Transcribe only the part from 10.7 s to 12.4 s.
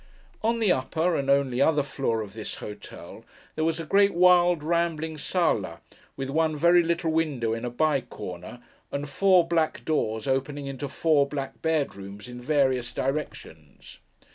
four black bedrooms